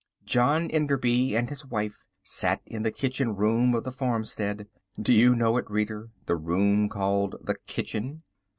John 0.25 0.71
Enderby 0.71 1.35
and 1.35 1.47
his 1.47 1.63
wife 1.63 2.07
sat 2.23 2.63
in 2.65 2.81
the 2.81 2.89
kitchen 2.91 3.35
room 3.35 3.75
of 3.75 3.83
the 3.83 3.91
farmstead. 3.91 4.67
Do 4.99 5.13
you 5.13 5.35
know 5.35 5.57
it, 5.57 5.69
reader, 5.69 6.09
the 6.25 6.37
room 6.37 6.89
called 6.89 7.35
the 7.39 7.57
kitchen? 7.67 8.23